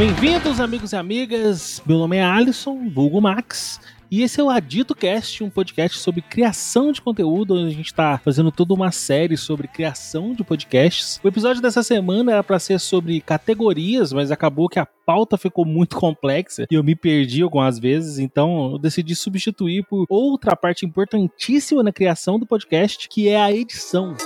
[0.00, 1.82] Bem-vindos, amigos e amigas.
[1.84, 3.78] Meu nome é Alisson, vulgo Max.
[4.10, 7.88] E esse é o Adito Cast, um podcast sobre criação de conteúdo, onde a gente
[7.88, 11.20] está fazendo toda uma série sobre criação de podcasts.
[11.22, 15.66] O episódio dessa semana era para ser sobre categorias, mas acabou que a pauta ficou
[15.66, 20.86] muito complexa e eu me perdi algumas vezes, então eu decidi substituir por outra parte
[20.86, 24.16] importantíssima na criação do podcast, que é a edição.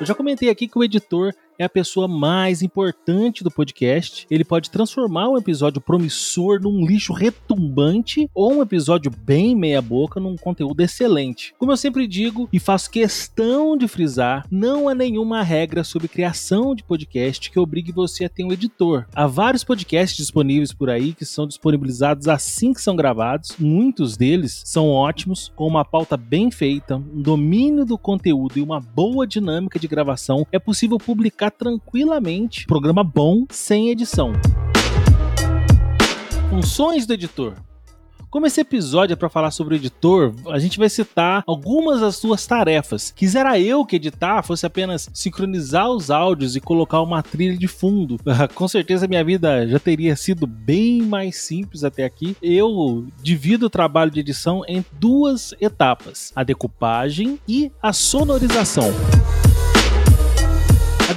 [0.00, 4.26] Eu já comentei aqui que o editor é a pessoa mais importante do podcast.
[4.30, 10.36] Ele pode transformar um episódio promissor num lixo retumbante ou um episódio bem meia-boca num
[10.36, 11.52] conteúdo excelente.
[11.58, 16.76] Como eu sempre digo e faço questão de frisar, não há nenhuma regra sobre criação
[16.76, 19.06] de podcast que obrigue você a ter um editor.
[19.12, 23.56] Há vários podcasts disponíveis por aí que são disponibilizados assim que são gravados.
[23.58, 28.78] Muitos deles são ótimos, com uma pauta bem feita, um domínio do conteúdo e uma
[28.78, 30.46] boa dinâmica de gravação.
[30.52, 32.66] É possível publicar tranquilamente.
[32.66, 34.32] Programa bom, sem edição.
[36.50, 37.54] Funções do editor.
[38.30, 42.16] Como esse episódio é para falar sobre o editor, a gente vai citar algumas das
[42.16, 43.10] suas tarefas.
[43.10, 48.18] Quisera eu que editar fosse apenas sincronizar os áudios e colocar uma trilha de fundo.
[48.54, 52.36] Com certeza minha vida já teria sido bem mais simples até aqui.
[52.42, 58.92] Eu divido o trabalho de edição em duas etapas: a decupagem e a sonorização.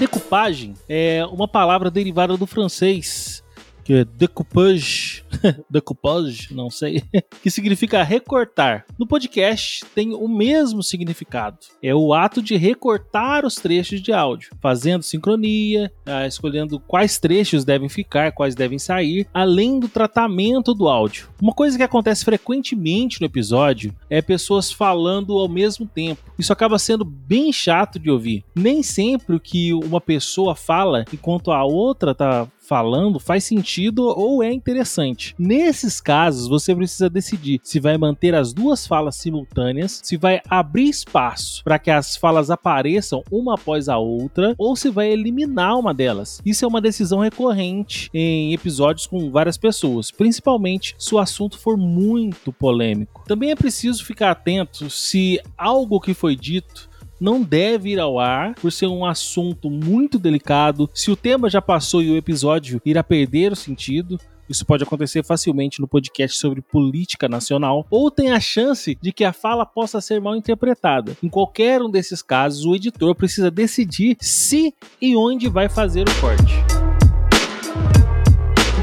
[0.00, 3.44] A decupagem é uma palavra derivada do francês,
[3.84, 5.09] que é decoupage,
[5.70, 7.02] decoupage, não sei,
[7.42, 8.84] que significa recortar.
[8.98, 11.58] No podcast tem o mesmo significado.
[11.82, 17.64] É o ato de recortar os trechos de áudio, fazendo sincronia, ah, escolhendo quais trechos
[17.64, 21.28] devem ficar, quais devem sair, além do tratamento do áudio.
[21.40, 26.22] Uma coisa que acontece frequentemente no episódio é pessoas falando ao mesmo tempo.
[26.38, 28.44] Isso acaba sendo bem chato de ouvir.
[28.54, 34.44] Nem sempre o que uma pessoa fala enquanto a outra tá falando faz sentido ou
[34.44, 35.34] é interessante.
[35.36, 40.88] Nesses casos, você precisa decidir se vai manter as duas falas simultâneas, se vai abrir
[40.88, 45.92] espaço para que as falas apareçam uma após a outra, ou se vai eliminar uma
[45.92, 46.40] delas.
[46.46, 51.76] Isso é uma decisão recorrente em episódios com várias pessoas, principalmente se o assunto for
[51.76, 53.24] muito polêmico.
[53.26, 56.89] Também é preciso ficar atento se algo que foi dito
[57.20, 60.88] não deve ir ao ar por ser um assunto muito delicado.
[60.94, 65.22] Se o tema já passou e o episódio irá perder o sentido, isso pode acontecer
[65.24, 70.00] facilmente no podcast sobre política nacional, ou tem a chance de que a fala possa
[70.00, 71.16] ser mal interpretada.
[71.22, 76.20] Em qualquer um desses casos, o editor precisa decidir se e onde vai fazer o
[76.20, 76.89] corte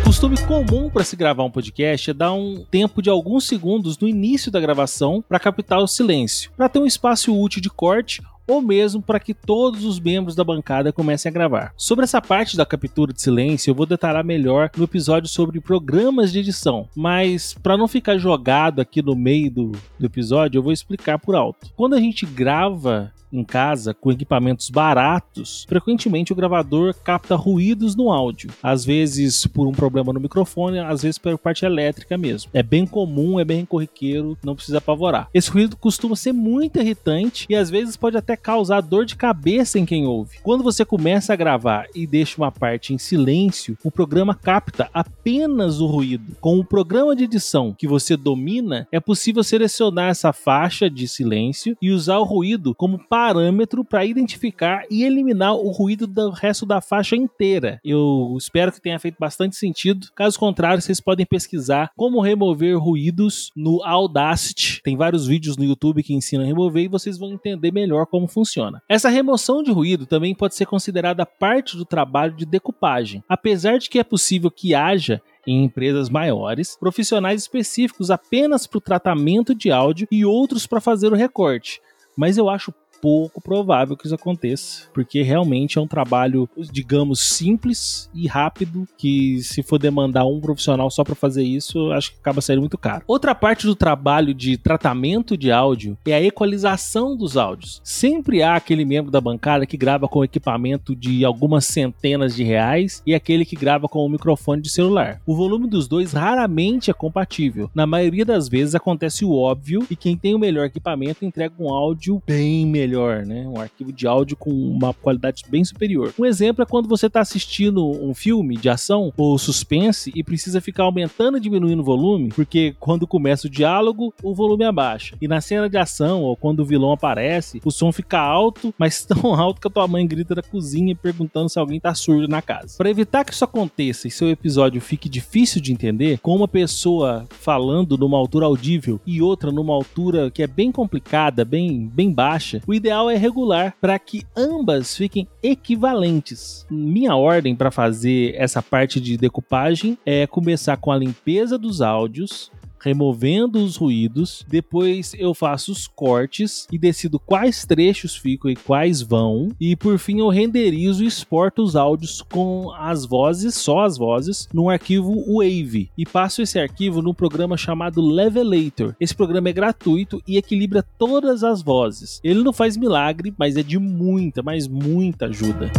[0.07, 4.07] costume comum para se gravar um podcast é dar um tempo de alguns segundos no
[4.07, 8.62] início da gravação para captar o silêncio, para ter um espaço útil de corte ou
[8.62, 11.73] mesmo para que todos os membros da bancada comecem a gravar.
[11.75, 16.31] Sobre essa parte da captura de silêncio, eu vou detalhar melhor no episódio sobre programas
[16.31, 20.72] de edição, mas para não ficar jogado aqui no meio do, do episódio, eu vou
[20.72, 21.68] explicar por alto.
[21.75, 28.12] Quando a gente grava em casa com equipamentos baratos, frequentemente o gravador capta ruídos no
[28.12, 32.50] áudio, às vezes por um problema no microfone, às vezes por parte elétrica mesmo.
[32.54, 35.30] É bem comum, é bem corriqueiro, não precisa apavorar.
[35.34, 39.80] Esse ruído costuma ser muito irritante e às vezes pode até causar dor de cabeça
[39.80, 40.40] em quem ouve.
[40.42, 45.80] Quando você começa a gravar e deixa uma parte em silêncio, o programa capta apenas
[45.80, 46.36] o ruído.
[46.40, 51.78] Com o programa de edição que você domina, é possível selecionar essa faixa de silêncio
[51.82, 56.80] e usar o ruído como parâmetro para identificar e eliminar o ruído do resto da
[56.80, 57.82] faixa inteira.
[57.84, 60.10] Eu espero que tenha feito bastante sentido.
[60.16, 64.84] Caso contrário, vocês podem pesquisar como remover ruídos no Audacity.
[64.84, 68.28] Tem vários vídeos no YouTube que ensinam a remover e vocês vão entender melhor como
[68.28, 68.84] funciona.
[68.88, 73.24] Essa remoção de ruído também pode ser considerada parte do trabalho de decupagem.
[73.28, 78.81] Apesar de que é possível que haja em empresas maiores, profissionais específicos apenas para o
[78.81, 81.81] tratamento de áudio e outros para fazer o recorte.
[82.18, 88.10] Mas eu acho pouco provável que isso aconteça, porque realmente é um trabalho, digamos, simples
[88.14, 92.42] e rápido, que se for demandar um profissional só para fazer isso, acho que acaba
[92.42, 93.04] saindo muito caro.
[93.08, 97.82] Outra parte do trabalho de tratamento de áudio é a equalização dos áudios.
[97.84, 103.02] Sempre há aquele membro da bancada que grava com equipamento de algumas centenas de reais
[103.06, 105.22] e aquele que grava com um microfone de celular.
[105.26, 107.70] O volume dos dois raramente é compatível.
[107.74, 111.74] Na maioria das vezes acontece o óbvio e quem tem o melhor equipamento entrega um
[111.74, 113.45] áudio bem melhor melhor, né?
[113.48, 116.13] Um arquivo de áudio com uma qualidade bem superior.
[116.18, 120.62] Um exemplo é quando você está assistindo um filme de ação ou suspense e precisa
[120.62, 125.18] ficar aumentando e diminuindo o volume, porque quando começa o diálogo, o volume abaixa.
[125.22, 129.04] E na cena de ação ou quando o vilão aparece, o som fica alto, mas
[129.06, 132.42] tão alto que a tua mãe grita da cozinha perguntando se alguém tá surdo na
[132.42, 132.78] casa.
[132.78, 137.25] Para evitar que isso aconteça e seu episódio fique difícil de entender, com uma pessoa
[137.30, 142.62] falando numa altura audível e outra numa altura que é bem complicada, bem, bem baixa,
[142.66, 146.65] o ideal é regular para que ambas fiquem equivalentes.
[146.69, 152.51] Minha ordem para fazer essa parte de decupagem é começar com a limpeza dos áudios,
[152.79, 154.45] removendo os ruídos.
[154.47, 159.50] Depois eu faço os cortes e decido quais trechos ficam e quais vão.
[159.59, 164.47] E por fim eu renderizo e exporto os áudios com as vozes, só as vozes,
[164.53, 165.89] num arquivo Wave.
[165.97, 168.95] E passo esse arquivo num programa chamado Levelator.
[169.00, 172.19] Esse programa é gratuito e equilibra todas as vozes.
[172.24, 175.71] Ele não faz milagre, mas é de muita, mas muita ajuda.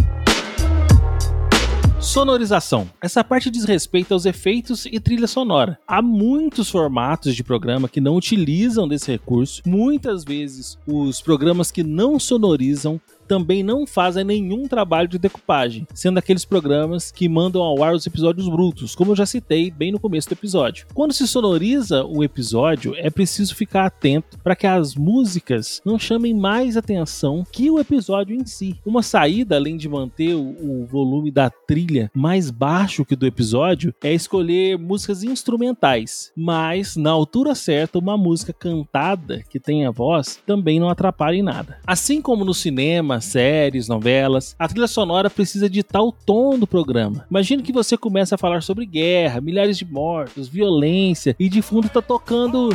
[2.00, 2.88] Sonorização.
[3.02, 5.78] Essa parte diz respeito aos efeitos e trilha sonora.
[5.86, 9.62] Há muitos formatos de programa que não utilizam desse recurso.
[9.66, 16.18] Muitas vezes, os programas que não sonorizam também não fazem nenhum trabalho de decupagem, sendo
[16.18, 20.00] aqueles programas que mandam ao ar os episódios brutos, como eu já citei bem no
[20.00, 20.86] começo do episódio.
[20.94, 26.34] Quando se sonoriza o episódio, é preciso ficar atento para que as músicas não chamem
[26.34, 28.76] mais atenção que o episódio em si.
[28.84, 34.14] Uma saída, além de manter o, volume da trilha mais baixo que do episódio, é
[34.14, 40.88] escolher músicas instrumentais, mas na altura certa, uma música cantada que tenha voz também não
[40.88, 41.78] atrapalha em nada.
[41.86, 47.26] Assim como no cinema, séries, novelas, a trilha sonora precisa ditar o tom do programa.
[47.30, 51.88] Imagine que você começa a falar sobre guerra, milhares de mortos, violência e de fundo
[51.88, 52.70] tá tocando.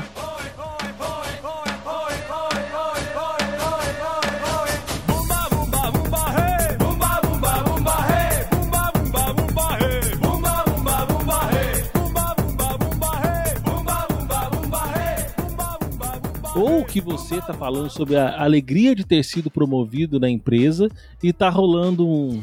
[16.94, 20.92] Que você tá falando sobre a alegria de ter sido promovido na empresa
[21.24, 22.40] e tá rolando um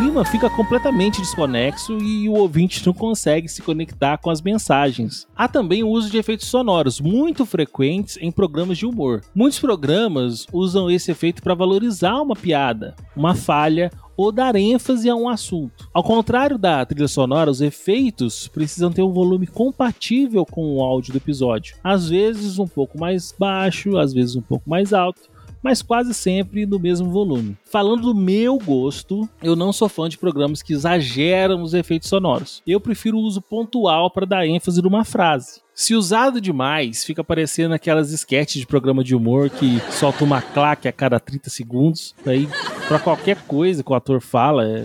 [0.00, 5.26] clima fica completamente desconexo e o ouvinte não consegue se conectar com as mensagens.
[5.34, 9.22] Há também o uso de efeitos sonoros, muito frequentes em programas de humor.
[9.34, 15.16] Muitos programas usam esse efeito para valorizar uma piada, uma falha ou dar ênfase a
[15.16, 15.88] um assunto.
[15.92, 21.12] Ao contrário da trilha sonora, os efeitos precisam ter um volume compatível com o áudio
[21.12, 21.74] do episódio.
[21.82, 25.22] Às vezes um pouco mais baixo, às vezes um pouco mais alto
[25.62, 27.56] mas quase sempre no mesmo volume.
[27.64, 32.62] Falando do meu gosto, eu não sou fã de programas que exageram os efeitos sonoros.
[32.66, 35.60] Eu prefiro o uso pontual para dar ênfase numa frase.
[35.74, 40.88] Se usado demais, fica parecendo aquelas sketches de programa de humor que solta uma claque
[40.88, 42.14] a cada 30 segundos.
[42.26, 42.48] Aí,
[42.88, 44.84] para qualquer coisa que o ator fala, é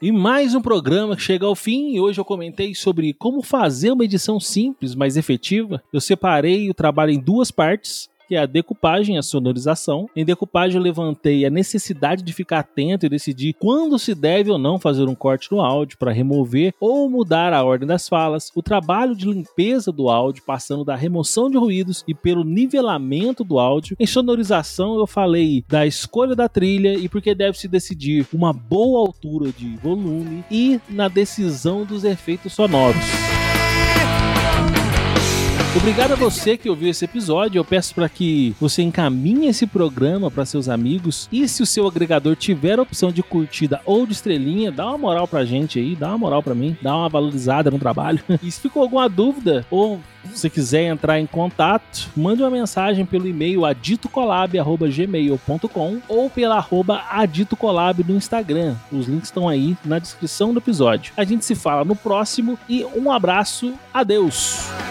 [0.00, 3.90] E mais um programa que chega ao fim e hoje eu comentei sobre como fazer
[3.92, 5.82] uma edição simples, mas efetiva.
[5.90, 10.08] Eu separei o trabalho em duas partes que é a decupagem, a sonorização.
[10.14, 14.58] Em decupagem eu levantei a necessidade de ficar atento e decidir quando se deve ou
[14.58, 18.62] não fazer um corte no áudio para remover ou mudar a ordem das falas, o
[18.62, 23.96] trabalho de limpeza do áudio, passando da remoção de ruídos e pelo nivelamento do áudio.
[23.98, 29.00] Em sonorização eu falei da escolha da trilha e porque deve se decidir uma boa
[29.00, 33.35] altura de volume e na decisão dos efeitos sonoros.
[35.76, 37.58] Obrigado a você que ouviu esse episódio.
[37.58, 41.28] Eu peço para que você encaminhe esse programa para seus amigos.
[41.30, 44.96] E se o seu agregador tiver a opção de curtida ou de estrelinha, dá uma
[44.96, 48.22] moral pra gente aí, dá uma moral para mim, dá uma valorizada no trabalho.
[48.42, 50.00] e se ficou alguma dúvida ou
[50.32, 58.02] se quiser entrar em contato, mande uma mensagem pelo e-mail aditocolab.gmail.com ou pela arroba aditocolab
[58.02, 58.76] no Instagram.
[58.90, 61.12] Os links estão aí na descrição do episódio.
[61.16, 63.74] A gente se fala no próximo e um abraço.
[63.92, 64.85] Adeus!